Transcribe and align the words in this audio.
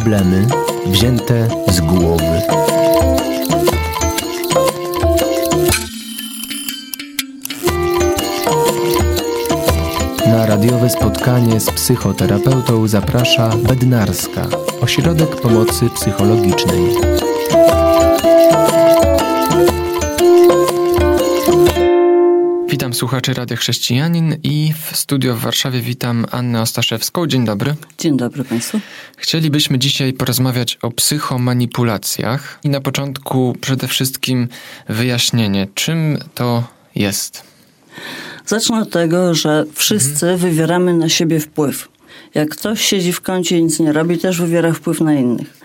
Problemy 0.00 0.46
wzięte 0.86 1.48
z 1.68 1.80
głowy. 1.80 2.42
Na 10.26 10.46
radiowe 10.46 10.90
spotkanie 10.90 11.60
z 11.60 11.70
psychoterapeutą 11.70 12.88
zaprasza 12.88 13.48
Bednarska, 13.48 14.46
ośrodek 14.82 15.40
pomocy 15.40 15.90
psychologicznej. 15.94 17.19
Słuchaczy 23.00 23.34
Radia 23.34 23.56
Chrześcijanin 23.56 24.36
i 24.42 24.72
w 24.82 24.96
studio 24.96 25.34
w 25.34 25.40
Warszawie 25.40 25.80
witam 25.80 26.26
Annę 26.30 26.62
Ostaszewską. 26.62 27.26
Dzień 27.26 27.44
dobry. 27.44 27.74
Dzień 27.98 28.16
dobry 28.16 28.44
Państwu. 28.44 28.80
Chcielibyśmy 29.16 29.78
dzisiaj 29.78 30.12
porozmawiać 30.12 30.78
o 30.82 30.90
psychomanipulacjach 30.90 32.58
i 32.64 32.68
na 32.68 32.80
początku 32.80 33.56
przede 33.60 33.88
wszystkim 33.88 34.48
wyjaśnienie, 34.88 35.68
czym 35.74 36.18
to 36.34 36.64
jest. 36.94 37.42
Zacznę 38.46 38.80
od 38.80 38.90
tego, 38.90 39.34
że 39.34 39.64
wszyscy 39.74 40.26
mhm. 40.30 40.38
wywieramy 40.38 40.94
na 40.94 41.08
siebie 41.08 41.40
wpływ. 41.40 41.88
Jak 42.34 42.48
ktoś 42.48 42.84
siedzi 42.84 43.12
w 43.12 43.20
kącie 43.20 43.58
i 43.58 43.62
nic 43.62 43.80
nie 43.80 43.92
robi, 43.92 44.18
też 44.18 44.40
wywiera 44.40 44.72
wpływ 44.72 45.00
na 45.00 45.14
innych. 45.14 45.58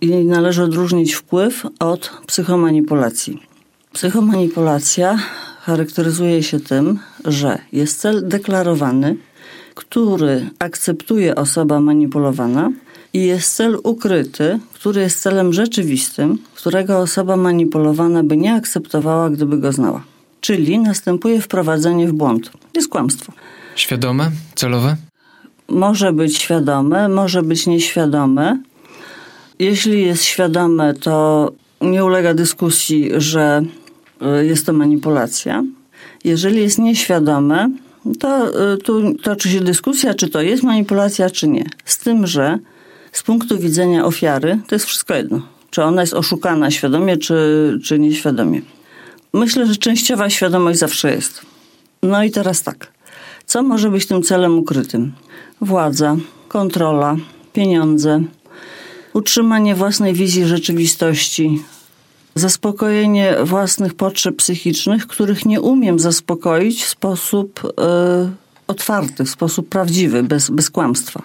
I 0.00 0.08
należy 0.10 0.62
odróżnić 0.62 1.14
wpływ 1.14 1.66
od 1.78 2.10
psychomanipulacji. 2.26 3.42
Psychomanipulacja 3.92 5.18
charakteryzuje 5.60 6.42
się 6.42 6.60
tym, 6.60 6.98
że 7.24 7.58
jest 7.72 8.00
cel 8.00 8.28
deklarowany, 8.28 9.16
który 9.74 10.50
akceptuje 10.58 11.34
osoba 11.34 11.80
manipulowana 11.80 12.72
i 13.12 13.26
jest 13.26 13.56
cel 13.56 13.78
ukryty, 13.84 14.58
który 14.74 15.00
jest 15.00 15.22
celem 15.22 15.52
rzeczywistym, 15.52 16.38
którego 16.54 16.98
osoba 16.98 17.36
manipulowana 17.36 18.22
by 18.22 18.36
nie 18.36 18.54
akceptowała, 18.54 19.30
gdyby 19.30 19.58
go 19.58 19.72
znała. 19.72 20.02
Czyli 20.40 20.78
następuje 20.78 21.40
wprowadzenie 21.40 22.08
w 22.08 22.12
błąd. 22.12 22.50
Jest 22.74 22.88
kłamstwo. 22.88 23.32
Świadome? 23.76 24.30
Celowe? 24.54 24.96
Może 25.68 26.12
być 26.12 26.38
świadome, 26.38 27.08
może 27.08 27.42
być 27.42 27.66
nieświadome. 27.66 28.62
Jeśli 29.58 30.02
jest 30.02 30.24
świadome, 30.24 30.94
to 30.94 31.52
nie 31.80 32.04
ulega 32.04 32.34
dyskusji, 32.34 33.10
że 33.16 33.62
jest 34.42 34.66
to 34.66 34.72
manipulacja. 34.72 35.64
Jeżeli 36.24 36.62
jest 36.62 36.78
nieświadome, 36.78 37.70
to 38.18 38.62
y, 38.72 38.78
tu 38.78 39.14
toczy 39.14 39.48
się 39.48 39.60
dyskusja, 39.60 40.14
czy 40.14 40.28
to 40.28 40.42
jest 40.42 40.62
manipulacja, 40.62 41.30
czy 41.30 41.48
nie. 41.48 41.64
Z 41.84 41.98
tym, 41.98 42.26
że 42.26 42.58
z 43.12 43.22
punktu 43.22 43.58
widzenia 43.58 44.04
ofiary 44.04 44.58
to 44.68 44.74
jest 44.74 44.86
wszystko 44.86 45.14
jedno. 45.14 45.42
Czy 45.70 45.82
ona 45.82 46.00
jest 46.00 46.14
oszukana 46.14 46.70
świadomie, 46.70 47.16
czy, 47.16 47.78
czy 47.84 47.98
nieświadomie. 47.98 48.62
Myślę, 49.32 49.66
że 49.66 49.76
częściowa 49.76 50.30
świadomość 50.30 50.78
zawsze 50.78 51.14
jest. 51.14 51.42
No 52.02 52.24
i 52.24 52.30
teraz 52.30 52.62
tak. 52.62 52.92
Co 53.46 53.62
może 53.62 53.90
być 53.90 54.06
tym 54.06 54.22
celem 54.22 54.58
ukrytym? 54.58 55.12
Władza, 55.60 56.16
kontrola, 56.48 57.16
pieniądze, 57.52 58.22
utrzymanie 59.12 59.74
własnej 59.74 60.14
wizji 60.14 60.46
rzeczywistości, 60.46 61.62
zaspokojenie 62.34 63.36
własnych 63.44 63.94
potrzeb 63.94 64.36
psychicznych, 64.36 65.06
których 65.06 65.46
nie 65.46 65.60
umiem 65.60 65.98
zaspokoić 65.98 66.84
w 66.84 66.88
sposób 66.88 67.60
yy, 67.64 68.30
otwarty, 68.66 69.24
w 69.24 69.30
sposób 69.30 69.68
prawdziwy, 69.68 70.22
bez, 70.22 70.50
bez 70.50 70.70
kłamstwa. 70.70 71.22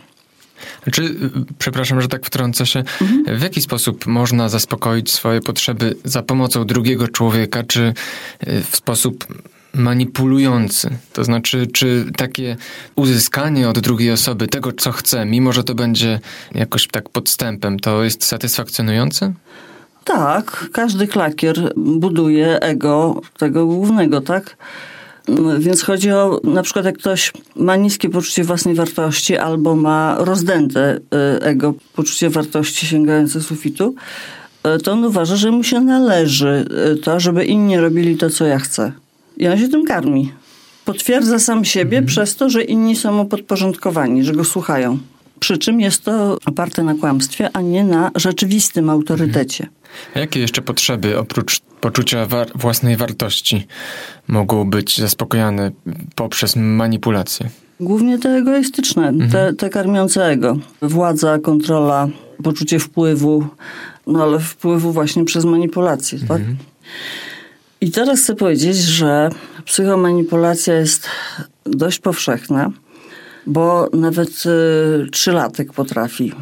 Czy, 0.91 1.15
przepraszam, 1.59 2.01
że 2.01 2.07
tak 2.07 2.25
wtrącę 2.25 2.65
się, 2.65 2.83
mhm. 3.01 3.39
w 3.39 3.41
jaki 3.41 3.61
sposób 3.61 4.05
można 4.05 4.49
zaspokoić 4.49 5.11
swoje 5.11 5.41
potrzeby 5.41 5.95
za 6.03 6.23
pomocą 6.23 6.65
drugiego 6.65 7.07
człowieka, 7.07 7.63
czy 7.63 7.93
y, 8.47 8.63
w 8.71 8.75
sposób 8.75 9.27
manipulujący? 9.73 10.97
To 11.13 11.23
znaczy, 11.23 11.67
czy 11.73 12.05
takie 12.17 12.57
uzyskanie 12.95 13.69
od 13.69 13.79
drugiej 13.79 14.11
osoby 14.11 14.47
tego, 14.47 14.71
co 14.71 14.91
chce, 14.91 15.25
mimo 15.25 15.53
że 15.53 15.63
to 15.63 15.75
będzie 15.75 16.19
jakoś 16.51 16.87
tak 16.87 17.09
podstępem, 17.09 17.79
to 17.79 18.03
jest 18.03 18.25
satysfakcjonujące? 18.25 19.33
Tak, 20.05 20.69
każdy 20.71 21.07
klakier 21.07 21.73
buduje 21.75 22.59
ego 22.59 23.21
tego 23.37 23.65
głównego, 23.65 24.21
tak? 24.21 24.57
Więc 25.59 25.81
chodzi 25.81 26.11
o 26.11 26.41
na 26.43 26.63
przykład 26.63 26.85
jak 26.85 26.97
ktoś 26.97 27.33
ma 27.55 27.75
niskie 27.75 28.09
poczucie 28.09 28.43
własnej 28.43 28.75
wartości 28.75 29.37
albo 29.37 29.75
ma 29.75 30.17
rozdęte 30.19 30.97
y, 30.97 30.99
ego 31.41 31.73
poczucie 31.93 32.29
wartości 32.29 32.87
sięgające 32.87 33.41
sufitu, 33.41 33.95
y, 34.75 34.79
to 34.79 34.91
on 34.91 35.05
uważa, 35.05 35.35
że 35.35 35.51
mu 35.51 35.63
się 35.63 35.81
należy 35.81 36.65
y, 36.93 36.97
to, 36.97 37.19
żeby 37.19 37.45
inni 37.45 37.77
robili 37.77 38.17
to, 38.17 38.29
co 38.29 38.45
ja 38.45 38.59
chcę. 38.59 38.91
I 39.37 39.47
on 39.47 39.57
się 39.57 39.67
tym 39.67 39.85
karmi. 39.85 40.31
Potwierdza 40.85 41.39
sam 41.39 41.65
siebie 41.65 41.97
mhm. 41.97 42.05
przez 42.05 42.35
to, 42.35 42.49
że 42.49 42.63
inni 42.63 42.95
są 42.95 43.13
mu 43.13 43.25
podporządkowani, 43.25 44.23
że 44.23 44.33
go 44.33 44.43
słuchają. 44.43 44.97
Przy 45.39 45.57
czym 45.57 45.81
jest 45.81 46.03
to 46.03 46.37
oparte 46.45 46.83
na 46.83 46.93
kłamstwie, 46.93 47.49
a 47.53 47.61
nie 47.61 47.83
na 47.83 48.11
rzeczywistym 48.15 48.89
autorytecie. 48.89 49.63
Mhm. 49.63 49.84
Jakie 50.15 50.39
jeszcze 50.39 50.61
potrzeby 50.61 51.19
oprócz 51.19 51.59
poczucia 51.59 52.25
war 52.25 52.47
własnej 52.55 52.97
wartości 52.97 53.67
mogą 54.27 54.69
być 54.69 54.97
zaspokojone 54.97 55.71
poprzez 56.15 56.55
manipulacje? 56.55 57.49
Głównie 57.79 58.19
te 58.19 58.29
egoistyczne, 58.29 59.07
mhm. 59.07 59.31
te, 59.31 59.53
te 59.53 59.69
karmiące 59.69 60.25
ego. 60.25 60.57
Władza, 60.81 61.39
kontrola, 61.39 62.07
poczucie 62.43 62.79
wpływu, 62.79 63.47
no 64.07 64.23
ale 64.23 64.39
wpływu 64.39 64.91
właśnie 64.91 65.25
przez 65.25 65.45
manipulację, 65.45 66.19
tak? 66.19 66.39
Mhm. 66.39 66.57
I 67.81 67.91
teraz 67.91 68.19
chcę 68.19 68.35
powiedzieć, 68.35 68.77
że 68.77 69.29
psychomanipulacja 69.65 70.73
jest 70.73 71.09
dość 71.65 71.99
powszechna, 71.99 72.71
bo 73.47 73.89
nawet 73.93 74.43
y, 74.45 75.09
trzylatek 75.11 75.73
potrafi 75.73 76.33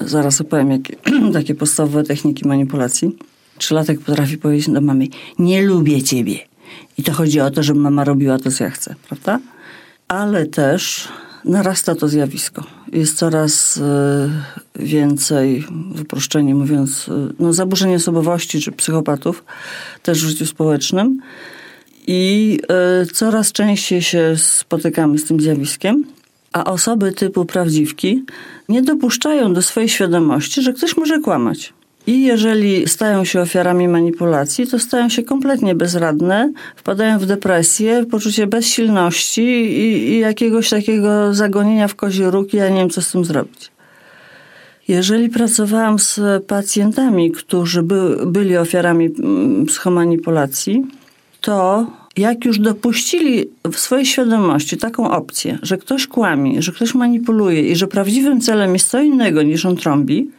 Zaraz 0.00 0.40
opowiem 0.40 0.70
jakie, 0.70 0.96
takie 1.32 1.54
podstawowe 1.54 2.04
techniki 2.04 2.48
manipulacji. 2.48 3.16
Trzylatek 3.58 4.00
potrafi 4.00 4.38
powiedzieć 4.38 4.70
do 4.70 4.80
mamy, 4.80 5.06
nie 5.38 5.62
lubię 5.62 6.02
ciebie. 6.02 6.38
I 6.98 7.02
to 7.02 7.12
chodzi 7.12 7.40
o 7.40 7.50
to, 7.50 7.62
żeby 7.62 7.80
mama 7.80 8.04
robiła 8.04 8.38
to, 8.38 8.50
co 8.50 8.64
ja 8.64 8.70
chcę, 8.70 8.94
prawda? 9.08 9.40
Ale 10.08 10.46
też 10.46 11.08
narasta 11.44 11.94
to 11.94 12.08
zjawisko. 12.08 12.64
Jest 12.92 13.16
coraz 13.16 13.76
y, 13.76 13.80
więcej, 14.76 15.66
w 15.94 16.00
uproszczeniu 16.00 16.56
mówiąc, 16.56 17.08
y, 17.08 17.12
no, 17.38 17.52
zaburzeń 17.52 17.94
osobowości 17.94 18.60
czy 18.60 18.72
psychopatów 18.72 19.44
też 20.02 20.24
w 20.24 20.28
życiu 20.28 20.46
społecznym. 20.46 21.20
I 22.06 22.58
y, 23.02 23.06
coraz 23.06 23.52
częściej 23.52 24.02
się 24.02 24.34
spotykamy 24.36 25.18
z 25.18 25.24
tym 25.24 25.40
zjawiskiem. 25.40 26.04
A 26.52 26.64
osoby 26.64 27.12
typu 27.12 27.44
prawdziwki 27.44 28.24
nie 28.68 28.82
dopuszczają 28.82 29.52
do 29.54 29.62
swojej 29.62 29.88
świadomości, 29.88 30.62
że 30.62 30.72
ktoś 30.72 30.96
może 30.96 31.18
kłamać. 31.18 31.72
I 32.06 32.22
jeżeli 32.22 32.88
stają 32.88 33.24
się 33.24 33.40
ofiarami 33.40 33.88
manipulacji, 33.88 34.66
to 34.66 34.78
stają 34.78 35.08
się 35.08 35.22
kompletnie 35.22 35.74
bezradne, 35.74 36.52
wpadają 36.76 37.18
w 37.18 37.26
depresję, 37.26 38.06
poczucie 38.10 38.46
bezsilności 38.46 39.42
i, 39.42 40.08
i 40.10 40.18
jakiegoś 40.18 40.68
takiego 40.70 41.34
zagonienia 41.34 41.88
w 41.88 41.94
kozie 41.94 42.30
róg, 42.30 42.54
ja 42.54 42.68
nie 42.68 42.76
wiem, 42.76 42.90
co 42.90 43.02
z 43.02 43.12
tym 43.12 43.24
zrobić. 43.24 43.70
Jeżeli 44.88 45.28
pracowałam 45.28 45.98
z 45.98 46.20
pacjentami, 46.46 47.32
którzy 47.32 47.82
by, 47.82 48.16
byli 48.26 48.56
ofiarami 48.56 49.10
mm, 49.18 49.66
psychomanipulacji, 49.66 50.86
to 51.40 51.86
jak 52.20 52.44
już 52.44 52.58
dopuścili 52.58 53.44
w 53.72 53.76
swojej 53.76 54.06
świadomości 54.06 54.76
taką 54.76 55.10
opcję, 55.10 55.58
że 55.62 55.78
ktoś 55.78 56.06
kłamie, 56.06 56.62
że 56.62 56.72
ktoś 56.72 56.94
manipuluje 56.94 57.70
i 57.70 57.76
że 57.76 57.86
prawdziwym 57.86 58.40
celem 58.40 58.72
jest 58.72 58.90
co 58.90 59.00
innego 59.02 59.42
niż 59.42 59.66
on 59.66 59.76
trąbi, 59.76 60.30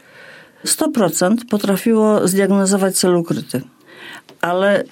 100% 0.65 1.35
potrafiło 1.49 2.27
zdiagnozować 2.27 2.95
cel 2.95 3.15
ukryty. 3.15 3.61
Ale 4.41 4.83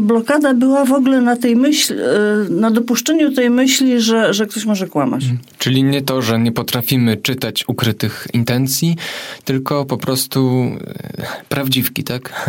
blokada 0.00 0.54
była 0.54 0.84
w 0.84 0.92
ogóle 0.92 1.20
na 1.20 1.36
tej 1.36 1.56
myśli, 1.56 1.96
e, 1.96 2.50
na 2.50 2.70
dopuszczeniu 2.70 3.32
tej 3.32 3.50
myśli, 3.50 4.00
że, 4.00 4.34
że 4.34 4.46
ktoś 4.46 4.64
może 4.64 4.86
kłamać. 4.86 5.22
Mhm. 5.22 5.40
Czyli 5.58 5.84
nie 5.84 6.02
to, 6.02 6.22
że 6.22 6.38
nie 6.38 6.52
potrafimy 6.52 7.16
czytać 7.16 7.64
ukrytych 7.68 8.26
intencji, 8.32 8.96
tylko 9.44 9.84
po 9.84 9.96
prostu 9.96 10.70
e, 11.18 11.26
prawdziwki, 11.48 12.04
tak? 12.04 12.32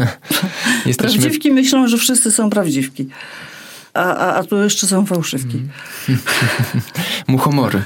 Jesteśmy... 0.85 1.19
Prawdziwki 1.19 1.51
myślą, 1.51 1.87
że 1.87 1.97
wszyscy 1.97 2.31
są 2.31 2.49
prawdziwki 2.49 3.07
a, 3.93 4.15
a, 4.15 4.35
a 4.35 4.43
tu 4.43 4.63
jeszcze 4.63 4.87
są 4.87 5.05
fałszywki. 5.05 5.57
Mm. 5.57 5.69
Muchomory. 7.27 7.81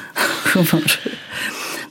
Muchomory. 0.56 0.90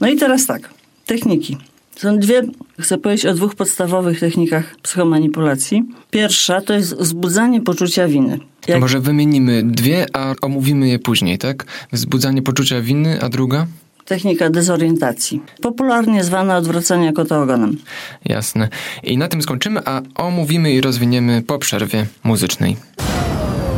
No 0.00 0.08
i 0.08 0.16
teraz 0.16 0.46
tak, 0.46 0.70
techniki. 1.06 1.58
Są 1.96 2.18
dwie, 2.18 2.42
chcę 2.80 2.98
powiedzieć 2.98 3.26
o 3.26 3.34
dwóch 3.34 3.54
podstawowych 3.54 4.20
technikach 4.20 4.76
psychomanipulacji. 4.82 5.82
Pierwsza 6.10 6.60
to 6.60 6.72
jest 6.72 6.96
wzbudzanie 6.96 7.60
poczucia 7.60 8.08
winy. 8.08 8.38
Jak... 8.68 8.80
może 8.80 9.00
wymienimy 9.00 9.62
dwie, 9.62 10.06
a 10.12 10.34
omówimy 10.42 10.88
je 10.88 10.98
później, 10.98 11.38
tak? 11.38 11.64
Wzbudzanie 11.92 12.42
poczucia 12.42 12.80
winy, 12.80 13.22
a 13.22 13.28
druga? 13.28 13.66
technika 14.04 14.50
dezorientacji, 14.50 15.42
popularnie 15.62 16.24
zwana 16.24 16.56
odwracania 16.56 17.12
kota 17.12 17.42
ogonem. 17.42 17.78
Jasne. 18.24 18.68
I 19.02 19.18
na 19.18 19.28
tym 19.28 19.42
skończymy, 19.42 19.80
a 19.84 20.02
omówimy 20.14 20.72
i 20.72 20.80
rozwiniemy 20.80 21.42
po 21.42 21.58
przerwie 21.58 22.06
muzycznej. 22.24 22.76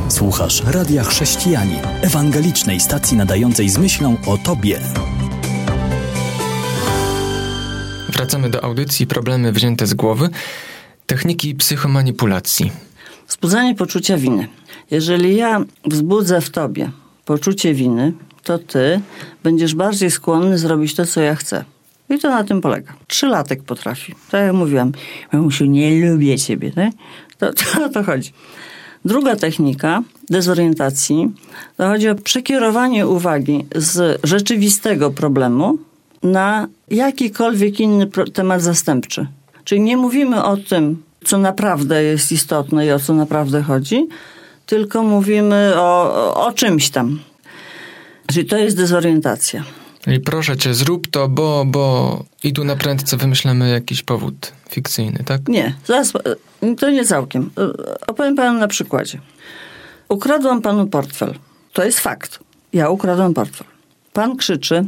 Słuchasz 0.09 0.63
Radia 0.67 1.05
Chrześcijani, 1.05 1.77
ewangelicznej 2.03 2.81
stacji 2.81 3.17
nadającej 3.17 3.69
z 3.69 3.79
myślą 3.79 4.17
o 4.27 4.39
Tobie. 4.39 4.81
Wracamy 8.09 8.51
do 8.51 8.65
audycji 8.65 9.07
Problemy 9.07 9.53
wzięte 9.53 9.87
z 9.87 9.95
głowy. 9.95 10.29
Techniki 11.07 11.55
psychomanipulacji. 11.55 12.73
Wzbudzanie 13.29 13.75
poczucia 13.75 14.17
winy. 14.17 14.49
Jeżeli 14.91 15.37
ja 15.37 15.65
wzbudzę 15.85 16.41
w 16.41 16.51
tobie 16.51 16.91
poczucie 17.25 17.75
winy, 17.75 18.13
to 18.43 18.59
ty 18.59 19.01
będziesz 19.43 19.75
bardziej 19.75 20.11
skłonny 20.11 20.59
zrobić 20.59 20.95
to, 20.95 21.07
co 21.07 21.21
ja 21.21 21.35
chcę. 21.35 21.65
I 22.11 22.19
to 22.19 22.31
na 22.31 22.45
tym 22.45 22.61
polega. 22.61 22.95
Trzylatek 23.07 23.63
potrafi. 23.63 24.15
Tak 24.31 24.43
jak 24.43 24.53
mówiłam, 24.53 24.93
mamusiu, 25.33 25.65
nie 25.65 26.11
lubię 26.11 26.39
ciebie. 26.39 26.73
Nie? 26.77 26.93
To, 27.39 27.53
to 27.53 27.85
o 27.85 27.89
to 27.89 28.05
chodzi. 28.05 28.33
Druga 29.07 29.37
technika 29.37 30.03
dezorientacji 30.31 31.31
to 31.77 31.87
chodzi 31.87 32.09
o 32.09 32.15
przekierowanie 32.15 33.07
uwagi 33.07 33.67
z 33.75 34.21
rzeczywistego 34.25 35.11
problemu 35.11 35.79
na 36.23 36.69
jakikolwiek 36.91 37.81
inny 37.81 38.11
temat 38.35 38.63
zastępczy. 38.63 39.27
Czyli 39.65 39.81
nie 39.81 39.97
mówimy 39.97 40.45
o 40.45 40.57
tym, 40.57 41.03
co 41.25 41.39
naprawdę 41.39 42.03
jest 42.03 42.33
istotne 42.33 42.87
i 42.87 42.93
o 42.93 42.99
co 42.99 43.15
naprawdę 43.15 43.63
chodzi, 43.63 44.09
tylko 44.67 45.03
mówimy 45.03 45.73
o, 45.77 46.47
o 46.47 46.53
czymś 46.53 46.91
tam. 46.91 47.21
Czyli 48.27 48.47
to 48.47 48.57
jest 48.57 48.77
dezorientacja. 48.77 49.65
I 50.07 50.21
proszę 50.21 50.57
cię, 50.57 50.75
zrób 50.75 51.07
to, 51.11 51.29
bo, 51.29 51.65
bo 51.67 52.25
i 52.45 52.53
tu 52.53 52.65
na 52.65 52.77
prędce 52.77 53.17
wymyślamy 53.17 53.71
jakiś 53.71 54.03
powód 54.03 54.53
fikcyjny, 54.71 55.25
tak? 55.25 55.49
Nie, 55.49 55.75
zaraz, 55.87 56.13
to 56.79 56.91
nie 56.91 57.05
całkiem. 57.05 57.51
Opowiem 58.07 58.37
panu 58.37 58.59
na 58.59 58.69
przykładzie. 58.69 59.21
Ukradłam 60.09 60.63
panu 60.63 60.87
portfel. 60.87 61.35
To 61.73 61.85
jest 61.85 62.01
fakt. 62.01 62.39
Ja 62.73 62.91
ukradłam 62.91 63.35
portfel. 63.35 63.67
Pan 64.13 64.37
krzyczy, 64.37 64.85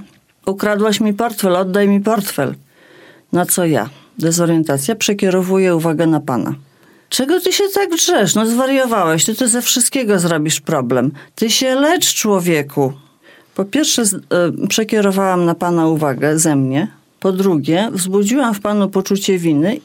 ukradłaś 0.46 1.00
mi 1.00 1.14
portfel, 1.14 1.56
oddaj 1.56 1.88
mi 1.88 2.00
portfel. 2.00 2.54
Na 3.32 3.46
co 3.46 3.64
ja? 3.64 3.88
Dezorientacja 4.18 4.94
przekierowuje 4.94 5.76
uwagę 5.76 6.06
na 6.06 6.20
pana. 6.20 6.54
Czego 7.08 7.40
ty 7.40 7.52
się 7.52 7.64
tak 7.74 7.90
drzesz? 7.90 8.34
No 8.34 8.46
zwariowałeś, 8.46 9.24
ty 9.24 9.34
to 9.34 9.48
ze 9.48 9.62
wszystkiego 9.62 10.18
zrobisz 10.18 10.60
problem. 10.60 11.12
Ty 11.34 11.50
się 11.50 11.74
lecz, 11.74 12.14
człowieku. 12.14 12.92
Po 13.58 13.64
pierwsze, 13.64 14.02
y, 14.02 14.68
przekierowałam 14.68 15.44
na 15.44 15.54
pana 15.54 15.86
uwagę 15.86 16.38
ze 16.38 16.56
mnie. 16.56 16.88
Po 17.20 17.32
drugie, 17.32 17.88
wzbudziłam 17.92 18.54
w 18.54 18.60
panu 18.60 18.88
poczucie 18.88 19.38
winy. 19.38 19.80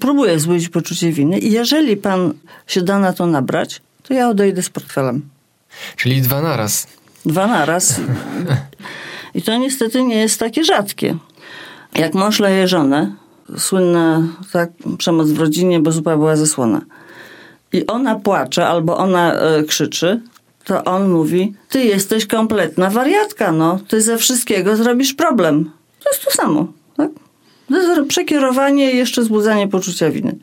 próbuję 0.00 0.36
wzbudzić 0.36 0.68
poczucie 0.68 1.12
winy 1.12 1.38
i 1.38 1.52
jeżeli 1.52 1.96
pan 1.96 2.34
się 2.66 2.82
da 2.82 2.98
na 2.98 3.12
to 3.12 3.26
nabrać, 3.26 3.82
to 4.02 4.14
ja 4.14 4.28
odejdę 4.28 4.62
z 4.62 4.70
portfelem. 4.70 5.22
Czyli 5.96 6.22
dwa 6.22 6.42
naraz. 6.42 6.86
Dwa 7.26 7.46
naraz. 7.46 8.00
I 9.34 9.42
to 9.42 9.58
niestety 9.58 10.02
nie 10.02 10.16
jest 10.16 10.40
takie 10.40 10.64
rzadkie. 10.64 11.16
Jak 11.94 12.14
mąż 12.14 12.40
leje 12.40 12.68
żonę, 12.68 13.12
słynna 13.58 14.22
tak, 14.52 14.70
przemoc 14.98 15.28
w 15.28 15.38
rodzinie, 15.38 15.80
bo 15.80 15.92
zupa 15.92 16.16
była 16.16 16.36
zasłona. 16.36 16.80
I 17.72 17.86
ona 17.86 18.14
płacze 18.14 18.68
albo 18.68 18.96
ona 18.96 19.34
e, 19.34 19.62
krzyczy, 19.62 20.20
to 20.68 20.84
on 20.84 21.08
mówi, 21.08 21.54
ty 21.68 21.84
jesteś 21.84 22.26
kompletna 22.26 22.90
wariatka, 22.90 23.52
no. 23.52 23.78
Ty 23.88 24.02
ze 24.02 24.18
wszystkiego 24.18 24.76
zrobisz 24.76 25.14
problem. 25.14 25.70
To 26.04 26.10
jest 26.10 26.24
to 26.24 26.30
samo, 26.30 26.66
tak? 26.96 27.10
Przekierowanie 28.08 28.92
i 28.92 28.96
jeszcze 28.96 29.24
zbudzanie 29.24 29.68
poczucia 29.68 30.10
winy. 30.10 30.36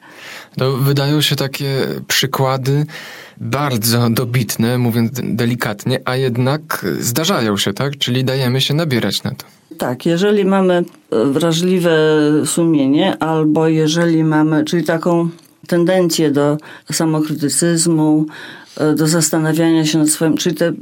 To 0.57 0.77
wydają 0.77 1.21
się 1.21 1.35
takie 1.35 1.87
przykłady 2.07 2.85
bardzo 3.37 4.09
dobitne, 4.09 4.77
mówiąc 4.77 5.11
delikatnie, 5.23 5.99
a 6.05 6.15
jednak 6.15 6.85
zdarzają 6.99 7.57
się, 7.57 7.73
tak? 7.73 7.97
Czyli 7.97 8.23
dajemy 8.23 8.61
się 8.61 8.73
nabierać 8.73 9.23
na 9.23 9.31
to. 9.31 9.45
Tak, 9.77 10.05
jeżeli 10.05 10.45
mamy 10.45 10.73
e, 11.11 11.25
wrażliwe 11.25 11.91
sumienie, 12.45 13.17
albo 13.19 13.67
jeżeli 13.67 14.23
mamy, 14.23 14.65
czyli 14.65 14.83
taką 14.83 15.29
tendencję 15.67 16.31
do 16.31 16.57
samokrytycyzmu, 16.91 18.25
do 18.95 19.07
zastanawiania 19.07 19.85
się 19.85 19.97
nad 19.97 20.09
swoim, 20.09 20.37
czyli 20.37 20.55
te, 20.55 20.73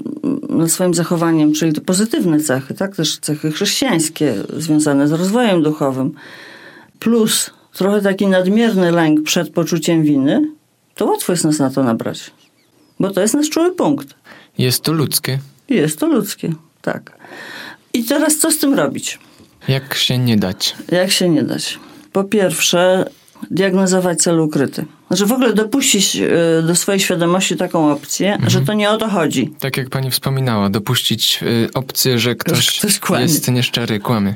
nad 0.49 0.71
swoim 0.71 0.93
zachowaniem, 0.93 1.53
czyli 1.53 1.73
te 1.73 1.81
pozytywne 1.81 2.39
cechy, 2.39 2.73
tak? 2.73 2.95
Też 2.95 3.17
cechy 3.17 3.51
chrześcijańskie 3.51 4.35
związane 4.57 5.07
z 5.07 5.11
rozwojem 5.11 5.63
duchowym, 5.63 6.13
plus 6.99 7.49
trochę 7.73 8.01
taki 8.01 8.27
nadmierny 8.27 8.91
lęk 8.91 9.23
przed 9.23 9.49
poczuciem 9.49 10.03
winy, 10.03 10.51
to 10.95 11.05
łatwo 11.05 11.33
jest 11.33 11.43
nas 11.43 11.59
na 11.59 11.69
to 11.69 11.83
nabrać. 11.83 12.31
Bo 12.99 13.09
to 13.11 13.21
jest 13.21 13.33
nasz 13.33 13.49
czuły 13.49 13.75
punkt. 13.75 14.07
Jest 14.57 14.83
to 14.83 14.93
ludzkie. 14.93 15.39
Jest 15.69 15.99
to 15.99 16.07
ludzkie, 16.07 16.53
tak. 16.81 17.17
I 17.93 18.03
teraz 18.03 18.37
co 18.37 18.51
z 18.51 18.57
tym 18.57 18.73
robić? 18.73 19.19
Jak 19.67 19.93
się 19.93 20.17
nie 20.17 20.37
dać? 20.37 20.75
Jak 20.91 21.11
się 21.11 21.29
nie 21.29 21.43
dać? 21.43 21.79
Po 22.11 22.23
pierwsze, 22.23 23.05
diagnozować 23.51 24.19
cel 24.19 24.39
ukryty. 24.39 24.85
Znaczy 25.07 25.25
w 25.25 25.31
ogóle 25.31 25.53
dopuścić 25.53 26.15
e, 26.15 26.61
do 26.67 26.75
swojej 26.75 26.99
świadomości 26.99 27.55
taką 27.55 27.91
opcję, 27.91 28.33
mhm. 28.33 28.49
że 28.49 28.61
to 28.61 28.73
nie 28.73 28.89
o 28.89 28.97
to 28.97 29.07
chodzi. 29.07 29.53
Tak 29.59 29.77
jak 29.77 29.89
pani 29.89 30.11
wspominała, 30.11 30.69
dopuścić 30.69 31.39
e, 31.43 31.73
opcję, 31.73 32.19
że 32.19 32.35
ktoś, 32.35 32.79
ktoś 33.01 33.21
jest 33.21 33.51
nieszczery, 33.51 33.99
kłamie. 33.99 34.35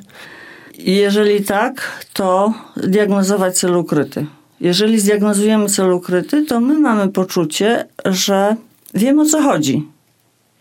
Jeżeli 0.77 1.43
tak, 1.43 2.05
to 2.13 2.53
diagnozować 2.77 3.57
cel 3.57 3.75
ukryty. 3.75 4.25
Jeżeli 4.61 4.99
zdiagnozujemy 4.99 5.69
cel 5.69 5.91
ukryty, 5.91 6.45
to 6.45 6.59
my 6.59 6.79
mamy 6.79 7.09
poczucie, 7.09 7.85
że 8.05 8.55
wiemy 8.93 9.21
o 9.21 9.25
co 9.25 9.41
chodzi. 9.41 9.87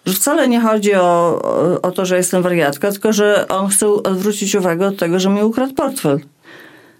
Że 0.06 0.12
wcale 0.12 0.48
nie 0.48 0.60
chodzi 0.60 0.94
o, 0.94 1.40
o 1.82 1.90
to, 1.90 2.06
że 2.06 2.16
jestem 2.16 2.42
wariatka, 2.42 2.92
tylko 2.92 3.12
że 3.12 3.48
on 3.48 3.68
chce 3.68 3.88
odwrócić 3.88 4.54
uwagę 4.54 4.86
od 4.86 4.98
tego, 4.98 5.20
że 5.20 5.30
mi 5.30 5.42
ukradł 5.42 5.74
portfel. 5.74 6.20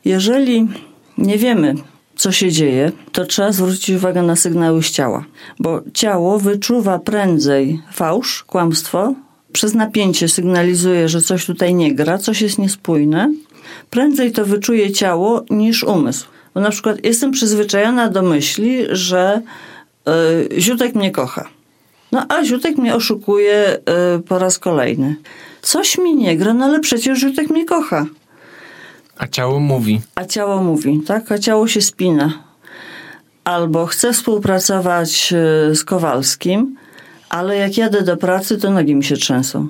Jeżeli 0.04 0.68
nie 1.18 1.38
wiemy, 1.38 1.74
co 2.16 2.32
się 2.32 2.52
dzieje, 2.52 2.92
to 3.12 3.24
trzeba 3.24 3.52
zwrócić 3.52 3.96
uwagę 3.96 4.22
na 4.22 4.36
sygnały 4.36 4.82
z 4.82 4.90
ciała, 4.90 5.24
bo 5.58 5.82
ciało 5.94 6.38
wyczuwa 6.38 6.98
prędzej 6.98 7.80
fałsz, 7.92 8.44
kłamstwo, 8.44 9.14
przez 9.52 9.74
napięcie 9.74 10.28
sygnalizuje, 10.28 11.08
że 11.08 11.22
coś 11.22 11.46
tutaj 11.46 11.74
nie 11.74 11.94
gra, 11.94 12.18
coś 12.18 12.42
jest 12.42 12.58
niespójne. 12.58 13.32
Prędzej 13.90 14.32
to 14.32 14.44
wyczuje 14.44 14.92
ciało 14.92 15.44
niż 15.50 15.84
umysł. 15.84 16.26
Bo 16.54 16.60
na 16.60 16.70
przykład 16.70 17.04
jestem 17.04 17.30
przyzwyczajona 17.30 18.08
do 18.08 18.22
myśli, 18.22 18.78
że 18.90 19.42
y, 20.52 20.60
Ziutek 20.60 20.94
mnie 20.94 21.10
kocha. 21.10 21.48
No 22.12 22.26
a 22.28 22.44
Ziutek 22.44 22.76
mnie 22.76 22.94
oszukuje 22.94 23.78
y, 24.16 24.22
po 24.22 24.38
raz 24.38 24.58
kolejny. 24.58 25.16
Coś 25.62 25.98
mi 25.98 26.14
nie 26.14 26.36
gra, 26.36 26.54
no 26.54 26.64
ale 26.64 26.80
przecież 26.80 27.18
Ziutek 27.18 27.50
mnie 27.50 27.64
kocha. 27.64 28.06
A 29.18 29.26
ciało 29.28 29.60
mówi. 29.60 30.00
A 30.14 30.24
ciało 30.24 30.62
mówi, 30.62 31.00
tak? 31.06 31.32
A 31.32 31.38
ciało 31.38 31.68
się 31.68 31.80
spina. 31.80 32.32
Albo 33.44 33.86
chcę 33.86 34.12
współpracować 34.12 35.32
y, 35.70 35.74
z 35.74 35.84
Kowalskim, 35.84 36.76
ale 37.28 37.56
jak 37.56 37.76
jadę 37.76 38.02
do 38.02 38.16
pracy, 38.16 38.58
to 38.58 38.70
nogi 38.70 38.94
mi 38.94 39.04
się 39.04 39.16
trzęsą. 39.16 39.68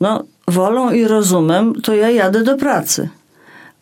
No, 0.00 0.24
wolą 0.48 0.90
i 0.90 1.04
rozumem, 1.04 1.74
to 1.82 1.94
ja 1.94 2.10
jadę 2.10 2.42
do 2.42 2.56
pracy 2.56 3.08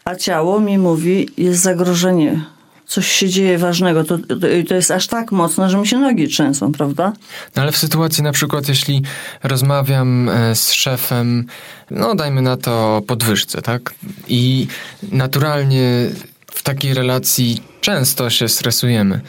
a 0.04 0.14
ciało 0.14 0.60
mi 0.60 0.78
mówi, 0.78 1.28
jest 1.36 1.62
zagrożenie, 1.62 2.44
coś 2.92 3.08
się 3.08 3.28
dzieje 3.28 3.58
ważnego. 3.58 4.04
To, 4.04 4.18
to, 4.18 4.36
to, 4.68 4.74
jest 4.74 4.90
aż 4.90 5.06
tak 5.06 5.32
mocno, 5.32 5.70
że 5.70 5.78
mi 5.78 5.86
się 5.86 5.98
nogi 5.98 6.28
trzęsą, 6.28 6.72
prawda? 6.72 7.12
No 7.56 7.62
ale 7.62 7.72
w 7.72 7.76
sytuacji 7.76 8.22
na 8.22 8.32
przykład, 8.32 8.68
jeśli 8.68 9.02
rozmawiam 9.42 10.28
e, 10.28 10.54
z 10.54 10.72
szefem, 10.72 11.46
no 11.90 12.14
dajmy 12.14 12.42
na 12.42 12.56
to 12.56 13.02
podwyżce, 13.06 13.62
tak? 13.62 13.94
I 14.28 14.66
naturalnie 15.12 16.10
w 16.46 16.62
takiej 16.62 16.94
relacji 16.94 17.62
często 17.80 18.30
się 18.30 18.48
stresujemy. 18.48 19.20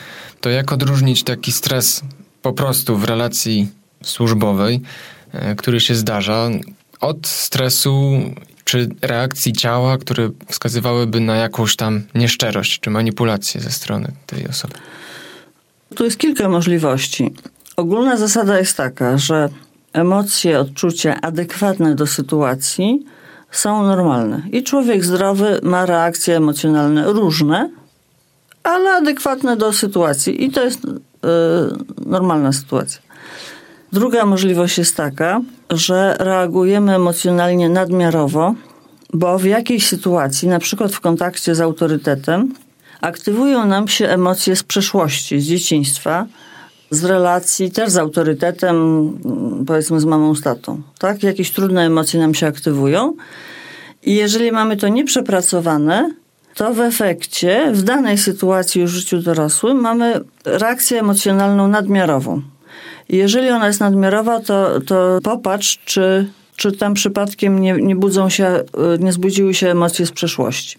To 0.42 0.50
jak 0.50 0.72
odróżnić 0.72 1.24
taki 1.24 1.52
stres 1.52 2.02
po 2.42 2.54
prostu 2.54 2.98
w 2.98 3.04
relacji 3.04 3.68
służbowej, 4.04 4.82
e, 5.32 5.56
który 5.56 5.80
się 5.80 5.96
zdarza, 5.96 6.50
od 7.02 7.28
stresu 7.28 8.22
czy 8.66 8.90
reakcji 9.02 9.54
ciała, 9.54 9.98
które 9.98 10.30
wskazywałyby 10.48 11.20
na 11.20 11.36
jakąś 11.36 11.76
tam 11.76 12.02
nieszczerość 12.16 12.80
czy 12.80 12.90
manipulację 12.90 13.62
ze 13.62 13.72
strony 13.72 14.12
tej 14.26 14.48
osoby? 14.48 14.74
Tu 15.96 16.04
jest 16.04 16.18
kilka 16.18 16.50
możliwości. 16.50 17.34
Ogólna 17.76 18.18
zasada 18.18 18.60
jest 18.60 18.78
taka, 18.78 19.18
że 19.18 19.50
emocje, 19.94 20.60
odczucia 20.60 21.22
adekwatne 21.22 21.96
do 21.96 22.08
sytuacji 22.08 23.06
są 23.52 23.84
normalne. 23.84 24.42
I 24.52 24.64
człowiek 24.64 25.06
zdrowy 25.06 25.60
ma 25.64 25.86
reakcje 25.86 26.38
emocjonalne 26.38 27.14
różne, 27.14 27.70
ale 28.64 28.90
adekwatne 28.92 29.58
do 29.58 29.74
sytuacji. 29.74 30.44
I 30.44 30.52
to 30.52 30.64
jest 30.64 30.84
yy, 30.86 30.92
normalna 32.06 32.52
sytuacja. 32.52 33.02
Druga 33.94 34.26
możliwość 34.26 34.78
jest 34.78 34.98
taka, 34.98 35.42
że 35.70 36.16
reagujemy 36.20 36.96
emocjonalnie 36.96 37.70
nadmiarowo, 37.70 38.56
bo 39.14 39.40
w 39.40 39.46
jakiejś 39.46 39.88
sytuacji, 39.88 40.48
na 40.48 40.60
przykład 40.60 40.92
w 40.94 41.00
kontakcie 41.00 41.56
z 41.56 41.62
autorytetem, 41.62 42.54
aktywują 43.02 43.66
nam 43.66 43.88
się 43.88 44.08
emocje 44.08 44.56
z 44.56 44.64
przeszłości, 44.64 45.42
z 45.42 45.46
dzieciństwa, 45.46 46.26
z 46.90 47.04
relacji 47.04 47.72
też 47.72 47.90
z 47.90 47.98
autorytetem, 47.98 48.78
powiedzmy 49.68 50.00
z 50.00 50.06
mamą, 50.06 50.36
z 50.36 50.42
tatą. 50.42 50.82
Tak? 51.00 51.24
Jakieś 51.24 51.52
trudne 51.52 51.86
emocje 51.86 52.20
nam 52.20 52.34
się 52.34 52.48
aktywują. 52.48 53.14
I 54.04 54.16
jeżeli 54.16 54.52
mamy 54.52 54.78
to 54.78 54.88
nieprzepracowane, 54.88 56.14
to 56.56 56.74
w 56.74 56.80
efekcie 56.80 57.72
w 57.72 57.84
danej 57.84 58.18
sytuacji 58.18 58.82
już 58.82 58.92
w 58.92 58.96
życiu 58.96 59.22
dorosłym 59.22 59.78
mamy 59.78 60.22
reakcję 60.46 61.00
emocjonalną 61.00 61.68
nadmiarową. 61.68 62.42
Jeżeli 63.10 63.50
ona 63.50 63.68
jest 63.68 63.80
nadmiarowa, 63.80 64.40
to, 64.40 64.82
to 64.82 65.20
popatrz, 65.24 65.80
czy, 65.86 66.32
czy 66.56 66.72
tam 66.72 66.94
przypadkiem 66.94 67.60
nie, 67.60 67.74
nie 67.74 67.96
budzą 67.96 68.30
się, 68.30 68.64
nie 69.00 69.14
zbudziły 69.14 69.54
się 69.54 69.70
emocje 69.70 70.06
z 70.06 70.12
przeszłości. 70.12 70.78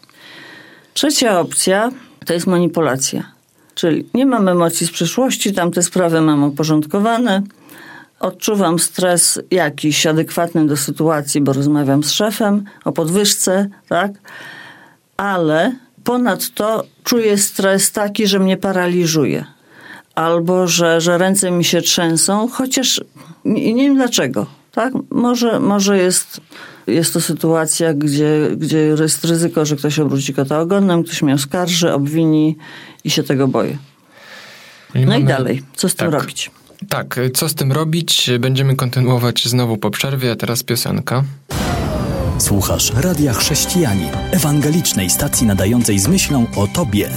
Trzecia 0.95 1.41
opcja 1.41 1.91
to 2.27 2.33
jest 2.33 2.47
manipulacja. 2.47 3.35
Czyli 3.75 4.09
nie 4.15 4.27
mam 4.27 4.49
emocji 4.49 4.87
z 4.87 4.91
przeszłości, 4.91 5.53
tam 5.53 5.71
te 5.71 5.83
sprawy 5.83 6.21
mam 6.21 6.45
uporządkowane. 6.45 7.43
Odczuwam 8.21 8.79
stres 8.79 9.41
jakiś 9.51 10.07
adekwatny 10.07 10.67
do 10.67 10.77
sytuacji, 10.77 11.41
bo 11.41 11.53
rozmawiam 11.53 12.05
z 12.05 12.13
szefem 12.13 12.65
o 12.85 12.93
podwyżce, 12.93 13.69
tak? 13.89 14.13
Ale 15.17 15.73
ponadto 16.05 16.85
czuję 17.05 17.39
stres 17.39 17.93
taki, 17.93 18.27
że 18.27 18.39
mnie 18.39 18.57
paraliżuje. 18.57 19.45
Albo 20.15 20.67
że, 20.67 21.01
że 21.01 21.19
ręce 21.19 21.51
mi 21.51 21.65
się 21.65 21.83
trzęsą, 21.83 22.49
chociaż 22.49 23.01
nie, 23.45 23.75
nie 23.75 23.83
wiem 23.83 23.97
dlaczego. 23.97 24.47
Tak? 24.73 24.93
Może, 25.11 25.61
może 25.61 25.99
jest, 25.99 26.41
jest 26.87 27.13
to 27.13 27.21
sytuacja, 27.21 27.95
gdzie, 27.95 28.51
gdzie 28.57 28.79
jest 28.79 29.25
ryzyko, 29.25 29.65
że 29.65 29.77
ktoś 29.77 29.99
obróci 29.99 30.35
kota 30.35 30.61
ogonem, 30.61 31.05
ktoś 31.05 31.23
mnie 31.23 31.35
oskarży, 31.35 31.93
obwini 31.93 32.57
i 33.05 33.11
się 33.11 33.23
tego 33.23 33.49
boję. 33.49 33.79
no 34.95 35.01
mamy... 35.01 35.21
i 35.21 35.25
dalej, 35.25 35.63
co 35.77 35.89
z 35.89 35.95
tak. 35.95 36.07
tym 36.09 36.21
robić? 36.21 36.51
Tak, 36.89 37.21
co 37.35 37.49
z 37.49 37.55
tym 37.55 37.73
robić? 37.73 38.31
Będziemy 38.41 38.77
kontynuować 38.77 39.49
znowu 39.49 39.77
po 39.77 39.91
przerwie, 39.91 40.33
a 40.33 40.37
teraz 40.37 40.63
piosenka. 40.63 41.25
Słuchasz 42.39 42.93
Radia 42.97 43.33
Chrześcijani, 43.33 44.09
ewangelicznej 44.31 45.11
stacji 45.11 45.47
nadającej 45.47 45.99
z 45.99 46.09
myślą 46.09 46.47
o 46.57 46.67
Tobie. 46.67 47.11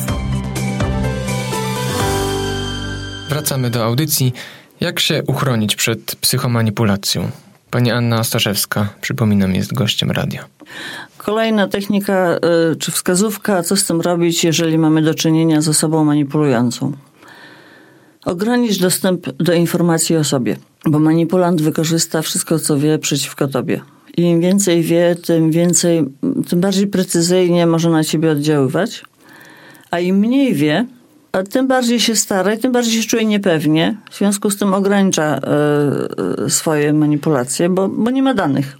Wracamy 3.38 3.70
do 3.70 3.84
audycji. 3.84 4.34
Jak 4.80 5.00
się 5.00 5.24
uchronić 5.28 5.76
przed 5.76 6.16
psychomanipulacją? 6.16 7.32
Pani 7.72 7.92
Anna 7.92 8.20
Ostaszewska, 8.20 8.90
przypominam, 9.02 9.56
jest 9.56 9.74
gościem 9.74 10.12
radia. 10.12 10.46
Kolejna 11.18 11.68
technika 11.68 12.40
y, 12.72 12.76
czy 12.76 12.92
wskazówka, 12.92 13.64
co 13.64 13.76
z 13.76 13.86
tym 13.86 14.02
robić, 14.02 14.44
jeżeli 14.44 14.78
mamy 14.78 15.02
do 15.02 15.14
czynienia 15.14 15.62
z 15.62 15.68
osobą 15.68 16.04
manipulującą. 16.04 16.92
Ogranicz 18.26 18.80
dostęp 18.80 19.32
do 19.32 19.54
informacji 19.54 20.16
o 20.16 20.24
sobie, 20.24 20.58
bo 20.86 21.00
manipulant 21.00 21.62
wykorzysta 21.62 22.22
wszystko, 22.22 22.60
co 22.60 22.78
wie 22.78 23.00
przeciwko 23.00 23.48
tobie. 23.48 23.82
Im 24.18 24.42
więcej 24.42 24.84
wie, 24.84 25.16
tym 25.16 25.52
więcej, 25.52 26.06
tym 26.50 26.62
bardziej 26.62 26.88
precyzyjnie 26.88 27.68
może 27.68 27.90
na 27.90 28.04
ciebie 28.04 28.32
oddziaływać. 28.32 29.04
A 29.92 30.00
im 30.00 30.18
mniej 30.18 30.54
wie, 30.54 30.86
tym 31.44 31.68
bardziej 31.68 32.00
się 32.00 32.16
stara 32.16 32.54
i 32.54 32.58
tym 32.58 32.72
bardziej 32.72 33.02
się 33.02 33.10
czuje 33.10 33.26
niepewnie. 33.26 33.98
W 34.12 34.18
związku 34.18 34.50
z 34.50 34.58
tym 34.58 34.74
ogranicza 34.74 35.40
y, 36.46 36.50
swoje 36.50 36.94
manipulacje, 36.94 37.70
bo, 37.70 37.88
bo 37.88 38.12
nie 38.12 38.24
ma 38.24 38.34
danych. 38.34 38.78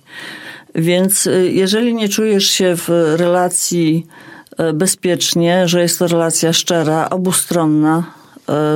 Więc 0.76 1.28
y, 1.28 1.52
jeżeli 1.52 1.94
nie 1.94 2.10
czujesz 2.10 2.48
się 2.48 2.76
w 2.76 2.90
relacji 3.18 4.08
bezpiecznie, 4.74 5.68
że 5.68 5.82
jest 5.82 6.00
to 6.00 6.08
relacja 6.08 6.54
szczera, 6.54 7.10
obustronna, 7.10 8.04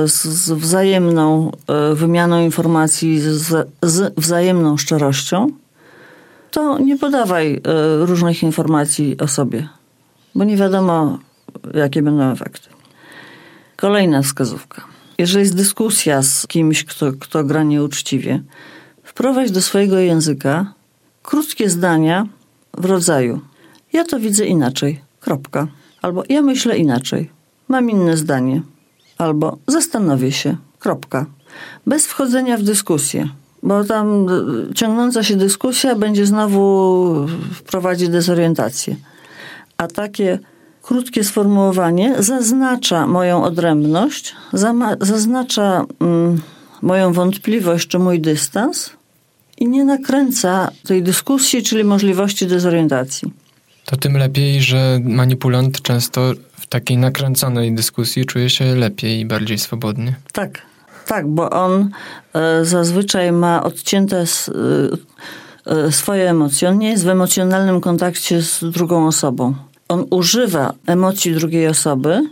z 0.04 0.50
wzajemną 0.50 1.52
wymianą 1.94 2.44
informacji, 2.44 3.20
z, 3.20 3.68
z 3.82 4.14
wzajemną 4.16 4.76
szczerością, 4.76 5.46
to 6.50 6.78
nie 6.78 6.98
podawaj 6.98 7.60
różnych 7.98 8.42
informacji 8.42 9.16
o 9.18 9.28
sobie, 9.28 9.68
bo 10.34 10.44
nie 10.44 10.56
wiadomo, 10.56 11.18
jakie 11.74 12.02
będą 12.02 12.32
efekty. 12.32 12.68
Kolejna 13.82 14.22
wskazówka. 14.22 14.84
Jeżeli 15.18 15.40
jest 15.40 15.56
dyskusja 15.56 16.22
z 16.22 16.46
kimś, 16.46 16.84
kto, 16.84 17.12
kto 17.20 17.44
gra 17.44 17.62
nieuczciwie, 17.62 18.42
wprowadź 19.02 19.50
do 19.50 19.62
swojego 19.62 19.98
języka 19.98 20.74
krótkie 21.22 21.70
zdania 21.70 22.26
w 22.78 22.84
rodzaju 22.84 23.40
ja 23.92 24.04
to 24.04 24.20
widzę 24.20 24.46
inaczej, 24.46 25.00
kropka. 25.20 25.66
Albo 26.02 26.22
ja 26.28 26.42
myślę 26.42 26.76
inaczej, 26.76 27.30
mam 27.68 27.90
inne 27.90 28.16
zdanie. 28.16 28.62
Albo 29.18 29.58
zastanowię 29.66 30.32
się, 30.32 30.56
kropka. 30.78 31.26
Bez 31.86 32.06
wchodzenia 32.06 32.56
w 32.56 32.62
dyskusję, 32.62 33.28
bo 33.62 33.84
tam 33.84 34.26
e, 34.28 34.74
ciągnąca 34.74 35.22
się 35.22 35.36
dyskusja 35.36 35.94
będzie 35.94 36.26
znowu 36.26 37.26
wprowadzić 37.54 38.08
dezorientację. 38.08 38.96
A 39.76 39.88
takie 39.88 40.38
krótkie 40.82 41.24
sformułowanie 41.24 42.14
zaznacza 42.18 43.06
moją 43.06 43.44
odrębność, 43.44 44.34
zaznacza 45.00 45.84
mm, 46.00 46.40
moją 46.82 47.12
wątpliwość 47.12 47.88
czy 47.88 47.98
mój 47.98 48.20
dystans 48.20 48.90
i 49.58 49.68
nie 49.68 49.84
nakręca 49.84 50.70
tej 50.84 51.02
dyskusji, 51.02 51.62
czyli 51.62 51.84
możliwości 51.84 52.46
dezorientacji. 52.46 53.32
To 53.84 53.96
tym 53.96 54.16
lepiej, 54.16 54.62
że 54.62 55.00
manipulant 55.04 55.82
często 55.82 56.32
w 56.52 56.66
takiej 56.66 56.96
nakręconej 56.96 57.74
dyskusji 57.74 58.26
czuje 58.26 58.50
się 58.50 58.64
lepiej 58.64 59.20
i 59.20 59.26
bardziej 59.26 59.58
swobodnie. 59.58 60.14
Tak, 60.32 60.62
tak, 61.06 61.28
bo 61.28 61.50
on 61.50 61.90
e, 62.34 62.64
zazwyczaj 62.64 63.32
ma 63.32 63.62
odcięte 63.62 64.16
e, 64.16 64.24
e 65.66 65.92
swoje 65.92 66.30
emocje. 66.30 66.68
On 66.68 66.78
nie 66.78 66.90
jest 66.90 67.04
w 67.04 67.08
emocjonalnym 67.08 67.80
kontakcie 67.80 68.42
z 68.42 68.64
drugą 68.64 69.06
osobą 69.06 69.54
on 69.92 70.06
używa 70.10 70.72
emocji 70.86 71.34
drugiej 71.34 71.68
osoby, 71.68 72.22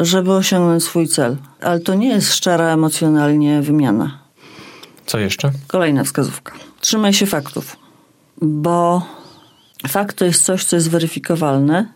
żeby 0.00 0.32
osiągnąć 0.32 0.84
swój 0.84 1.08
cel. 1.08 1.36
Ale 1.60 1.80
to 1.80 1.94
nie 1.94 2.08
jest 2.08 2.34
szczera 2.34 2.72
emocjonalnie 2.72 3.62
wymiana. 3.62 4.18
Co 5.06 5.18
jeszcze? 5.18 5.50
Kolejna 5.66 6.04
wskazówka. 6.04 6.52
Trzymaj 6.80 7.12
się 7.12 7.26
faktów, 7.26 7.76
bo 8.42 9.02
fakt 9.88 10.16
to 10.16 10.24
jest 10.24 10.44
coś, 10.44 10.64
co 10.64 10.76
jest 10.76 10.90
weryfikowalne. 10.90 11.88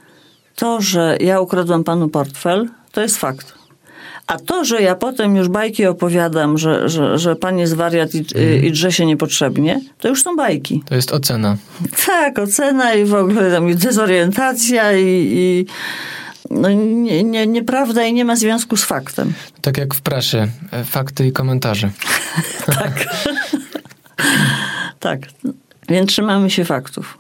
To, 0.57 0.81
że 0.81 1.17
ja 1.21 1.41
ukradłam 1.41 1.85
panu 1.85 2.09
portfel, 2.09 2.69
to 2.93 3.01
jest 3.01 3.17
fakt. 3.17 3.55
A 4.27 4.39
to, 4.39 4.65
że 4.65 4.83
ja 4.83 4.95
potem 4.95 5.37
już 5.37 5.49
bajki 5.49 5.87
opowiadam, 5.87 6.59
że, 6.59 6.89
że, 6.89 7.19
że 7.19 7.37
pan 7.37 7.59
jest 7.59 7.75
wariat 7.75 8.15
i, 8.15 8.25
mm. 8.35 8.65
i 8.65 8.73
drze 8.73 8.93
się 8.93 9.07
niepotrzebnie, 9.07 9.81
to 9.99 10.09
już 10.09 10.23
są 10.23 10.37
bajki. 10.37 10.83
To 10.87 10.95
jest 10.95 11.13
ocena. 11.13 11.57
Tak, 12.07 12.39
ocena 12.39 12.95
i 12.95 13.05
w 13.05 13.15
ogóle 13.15 13.51
tam 13.51 13.75
dezorientacja 13.75 14.93
i, 14.93 15.29
i 15.33 15.67
no, 16.51 16.71
nie, 16.71 17.25
nie, 17.25 17.47
nieprawda 17.47 18.05
i 18.05 18.13
nie 18.13 18.25
ma 18.25 18.37
związku 18.37 18.77
z 18.77 18.85
faktem. 18.85 19.33
Tak 19.61 19.79
jak 19.79 19.95
w 19.95 20.01
prasie, 20.01 20.49
e, 20.73 20.85
fakty 20.85 21.27
i 21.27 21.33
komentarze. 21.33 21.91
tak. 22.67 22.93
tak. 25.01 25.21
Więc 25.89 26.11
trzymamy 26.11 26.51
się 26.51 26.65
faktów. 26.65 27.19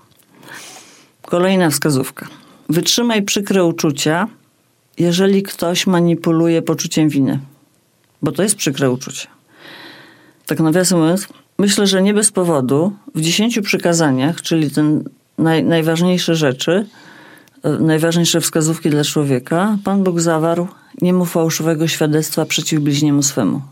Kolejna 1.23 1.71
wskazówka. 1.71 2.27
Wytrzymaj 2.69 3.23
przykre 3.23 3.65
uczucia, 3.65 4.29
jeżeli 4.99 5.43
ktoś 5.43 5.87
manipuluje 5.87 6.63
poczuciem 6.63 7.09
winy, 7.09 7.41
bo 8.23 8.33
to 8.33 8.43
jest 8.43 8.57
przykre 8.57 8.91
uczucie. 8.91 9.27
Tak 10.47 10.61
nawiasem 10.61 11.01
mówiąc, 11.01 11.29
myślę, 11.59 11.87
że 11.87 12.03
nie 12.03 12.15
bez 12.15 12.33
powodu 12.33 12.93
w 13.15 13.21
dziesięciu 13.21 13.63
przykazaniach, 13.63 14.43
czyli 14.43 14.71
ten 14.71 15.05
naj, 15.39 15.65
najważniejsze 15.65 16.35
rzeczy, 16.35 16.87
e, 17.63 17.71
najważniejsze 17.71 18.41
wskazówki 18.41 18.91
dla 18.91 19.05
człowieka, 19.05 19.79
Pan 19.85 20.05
Bóg 20.05 20.21
zawarł 20.21 20.69
nie 21.03 21.13
mów 21.13 21.33
fałszywego 21.33 21.89
świadectwa 21.89 22.45
przeciw 22.45 22.81
bliźniemu 22.81 23.23
swemu. 23.23 23.63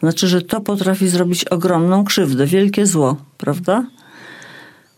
Znaczy, 0.00 0.28
że 0.28 0.42
to 0.42 0.60
potrafi 0.60 1.08
zrobić 1.08 1.44
ogromną 1.44 2.04
krzywdę, 2.04 2.46
wielkie 2.46 2.86
zło, 2.86 3.16
prawda? 3.38 3.86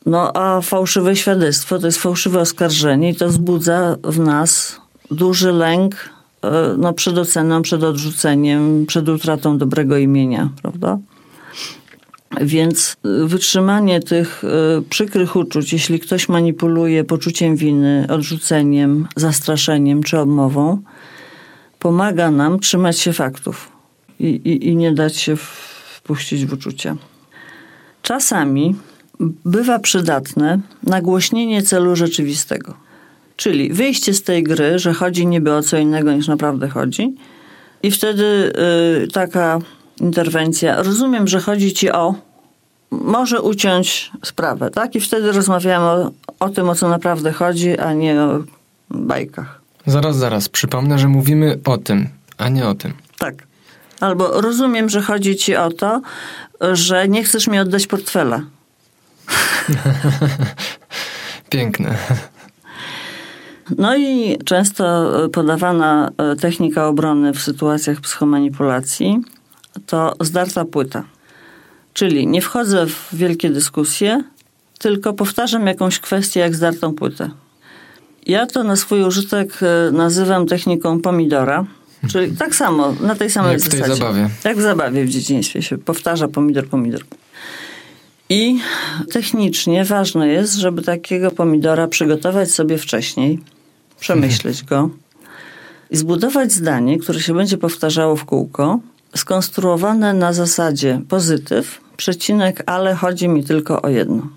No 0.06 0.32
a 0.36 0.60
fałszywe 0.60 1.16
świadectwo 1.16 1.78
to 1.78 1.86
jest 1.86 1.98
fałszywe 1.98 2.40
oskarżenie 2.40 3.10
i 3.10 3.14
to 3.14 3.28
wzbudza 3.28 3.96
w 4.04 4.18
nas 4.18 4.80
duży 5.10 5.52
lęk 5.52 5.94
e, 6.42 6.74
no, 6.78 6.92
przed 6.92 7.18
oceną, 7.18 7.62
przed 7.62 7.82
odrzuceniem, 7.82 8.86
przed 8.86 9.08
utratą 9.08 9.58
dobrego 9.58 9.96
imienia, 9.96 10.50
prawda? 10.62 10.98
Więc 12.40 12.96
e, 13.04 13.26
wytrzymanie 13.26 14.00
tych 14.00 14.44
e, 14.44 14.82
przykrych 14.90 15.36
uczuć, 15.36 15.72
jeśli 15.72 16.00
ktoś 16.00 16.28
manipuluje 16.28 17.04
poczuciem 17.04 17.56
winy, 17.56 18.06
odrzuceniem, 18.10 19.08
zastraszeniem 19.16 20.02
czy 20.02 20.18
odmową, 20.18 20.82
pomaga 21.78 22.30
nam 22.30 22.60
trzymać 22.60 22.98
się 22.98 23.12
faktów 23.12 23.72
i, 24.20 24.26
i, 24.26 24.68
i 24.68 24.76
nie 24.76 24.92
dać 24.92 25.16
się 25.16 25.36
wpuścić 25.36 26.46
w 26.46 26.52
uczucia. 26.52 26.96
Czasami 28.02 28.74
bywa 29.44 29.78
przydatne 29.78 30.60
nagłośnienie 30.82 31.62
celu 31.62 31.96
rzeczywistego. 31.96 32.85
Czyli 33.36 33.72
wyjście 33.72 34.14
z 34.14 34.22
tej 34.22 34.42
gry, 34.42 34.78
że 34.78 34.92
chodzi 34.92 35.26
niby 35.26 35.54
o 35.54 35.62
co 35.62 35.76
innego 35.76 36.12
niż 36.12 36.28
naprawdę 36.28 36.68
chodzi, 36.68 37.14
i 37.82 37.90
wtedy 37.90 38.52
y, 39.04 39.08
taka 39.08 39.58
interwencja. 40.00 40.82
Rozumiem, 40.82 41.28
że 41.28 41.40
chodzi 41.40 41.72
ci 41.72 41.90
o. 41.90 42.14
Może 42.90 43.42
uciąć 43.42 44.10
sprawę, 44.24 44.70
tak? 44.70 44.94
I 44.94 45.00
wtedy 45.00 45.32
rozmawiamy 45.32 45.86
o, 45.86 46.10
o 46.40 46.48
tym, 46.48 46.68
o 46.68 46.74
co 46.74 46.88
naprawdę 46.88 47.32
chodzi, 47.32 47.78
a 47.78 47.92
nie 47.92 48.22
o 48.22 48.42
bajkach. 48.90 49.60
Zaraz, 49.86 50.16
zaraz. 50.16 50.48
Przypomnę, 50.48 50.98
że 50.98 51.08
mówimy 51.08 51.58
o 51.64 51.78
tym, 51.78 52.08
a 52.38 52.48
nie 52.48 52.68
o 52.68 52.74
tym. 52.74 52.92
Tak. 53.18 53.34
Albo 54.00 54.40
rozumiem, 54.40 54.88
że 54.88 55.02
chodzi 55.02 55.36
ci 55.36 55.56
o 55.56 55.70
to, 55.70 56.00
że 56.72 57.08
nie 57.08 57.24
chcesz 57.24 57.46
mi 57.46 57.58
oddać 57.58 57.86
portfela. 57.86 58.40
Piękne. 61.50 61.98
No 63.78 63.96
i 63.96 64.38
często 64.44 65.12
podawana 65.32 66.10
e, 66.18 66.36
technika 66.36 66.88
obrony 66.88 67.32
w 67.32 67.42
sytuacjach 67.42 68.00
psychomanipulacji 68.00 69.20
to 69.86 70.14
zdarta 70.20 70.64
płyta. 70.64 71.04
Czyli 71.94 72.26
nie 72.26 72.42
wchodzę 72.42 72.86
w 72.86 73.08
wielkie 73.12 73.50
dyskusje, 73.50 74.22
tylko 74.78 75.12
powtarzam 75.12 75.66
jakąś 75.66 75.98
kwestię 75.98 76.40
jak 76.40 76.54
zdartą 76.54 76.94
płytę. 76.94 77.30
Ja 78.26 78.46
to 78.46 78.64
na 78.64 78.76
swój 78.76 79.02
użytek 79.02 79.58
e, 79.62 79.90
nazywam 79.92 80.46
techniką 80.46 81.00
pomidora, 81.00 81.64
czyli 82.10 82.36
tak 82.36 82.54
samo, 82.54 82.92
na 83.00 83.14
tej 83.14 83.30
samej 83.30 83.52
Jak 83.52 83.60
w 83.62 83.68
tej 83.68 83.78
zasadzie. 83.80 84.00
zabawie. 84.00 84.28
Jak 84.44 84.56
w 84.56 84.60
zabawie 84.60 85.04
w 85.04 85.08
dzieciństwie 85.08 85.62
się 85.62 85.78
powtarza 85.78 86.28
pomidor, 86.28 86.66
pomidor. 86.68 87.00
I 88.28 88.58
technicznie 89.12 89.84
ważne 89.84 90.28
jest, 90.28 90.54
żeby 90.54 90.82
takiego 90.82 91.30
pomidora 91.30 91.88
przygotować 91.88 92.50
sobie 92.50 92.78
wcześniej, 92.78 93.40
przemyśleć 94.00 94.64
go 94.64 94.90
i 95.90 95.96
zbudować 95.96 96.52
zdanie, 96.52 96.98
które 96.98 97.20
się 97.20 97.34
będzie 97.34 97.58
powtarzało 97.58 98.16
w 98.16 98.24
kółko, 98.24 98.80
skonstruowane 99.16 100.14
na 100.14 100.32
zasadzie 100.32 101.00
pozytyw, 101.08 101.80
przecinek, 101.96 102.62
ale 102.66 102.94
chodzi 102.94 103.28
mi 103.28 103.44
tylko 103.44 103.82
o 103.82 103.88
jedno. 103.88 104.28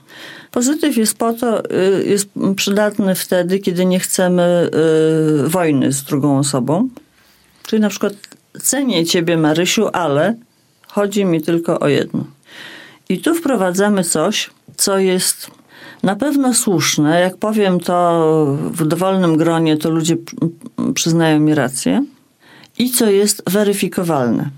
Pozytyw 0.52 0.98
jest 0.98 1.18
po 1.18 1.34
to, 1.34 1.72
y, 1.72 2.04
jest 2.06 2.30
przydatny 2.56 3.16
wtedy, 3.16 3.60
kiedy 3.60 3.86
nie 3.86 4.00
chcemy 4.00 4.70
y, 5.46 5.50
wojny 5.50 5.92
z 5.92 6.04
drugą 6.04 6.38
osobą. 6.38 6.90
Czyli 7.64 7.82
na 7.82 7.90
przykład 7.90 8.14
cenię 8.62 9.06
ciebie 9.06 9.38
Marysiu, 9.38 9.88
ale 9.94 10.36
chodzi 10.88 11.26
mi 11.26 11.42
tylko 11.42 11.80
o 11.80 11.88
jedno. 11.88 12.24
I 13.10 13.20
tu 13.20 13.36
wprowadzamy 13.36 14.04
coś, 14.04 14.50
co 14.78 15.00
jest 15.00 15.52
na 16.04 16.16
pewno 16.16 16.54
słuszne. 16.54 17.20
Jak 17.20 17.38
powiem 17.38 17.80
to 17.80 18.58
w 18.72 18.88
dowolnym 18.88 19.38
gronie, 19.38 19.78
to 19.78 19.90
ludzie 19.90 20.18
przyznają 20.94 21.40
mi 21.40 21.56
rację. 21.56 22.06
I 22.78 22.92
co 22.92 23.10
jest 23.10 23.44
weryfikowalne. 23.50 24.50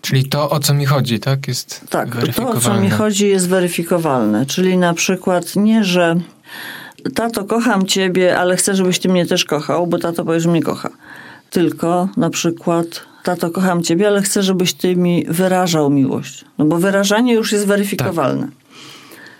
Czyli 0.00 0.28
to, 0.28 0.50
o 0.50 0.60
co 0.60 0.74
mi 0.74 0.86
chodzi, 0.86 1.20
tak? 1.20 1.48
Jest 1.48 1.84
Tak, 1.90 2.08
to 2.36 2.48
o 2.48 2.60
co 2.60 2.80
mi 2.80 2.90
chodzi 2.90 3.28
jest 3.28 3.48
weryfikowalne. 3.48 4.46
Czyli 4.46 4.78
na 4.78 4.94
przykład 4.94 5.56
nie, 5.56 5.84
że 5.84 6.16
tato 7.14 7.44
kocham 7.44 7.86
ciebie, 7.86 8.38
ale 8.38 8.56
chcę, 8.56 8.74
żebyś 8.74 8.98
ty 8.98 9.08
mnie 9.08 9.26
też 9.26 9.44
kochał, 9.44 9.86
bo 9.86 9.98
tato 9.98 10.24
powie, 10.24 10.40
że 10.40 10.48
mnie 10.48 10.62
kocha. 10.62 10.90
Tylko 11.50 12.08
na 12.16 12.30
przykład 12.30 12.86
tato 13.22 13.50
kocham 13.50 13.82
ciebie, 13.82 14.08
ale 14.08 14.22
chcę, 14.22 14.42
żebyś 14.42 14.74
ty 14.74 14.96
mi 14.96 15.26
wyrażał 15.28 15.90
miłość. 15.90 16.44
No 16.58 16.64
bo 16.64 16.78
wyrażanie 16.78 17.34
już 17.34 17.52
jest 17.52 17.66
weryfikowalne. 17.66 18.48